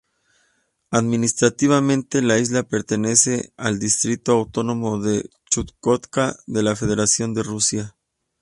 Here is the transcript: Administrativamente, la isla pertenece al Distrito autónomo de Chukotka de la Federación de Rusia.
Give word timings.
Administrativamente, 0.89 2.23
la 2.23 2.39
isla 2.39 2.63
pertenece 2.63 3.53
al 3.55 3.77
Distrito 3.77 4.31
autónomo 4.31 4.99
de 4.99 5.29
Chukotka 5.51 6.37
de 6.47 6.63
la 6.63 6.75
Federación 6.75 7.35
de 7.35 7.43
Rusia. 7.43 7.95